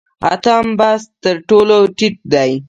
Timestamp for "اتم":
0.31-0.65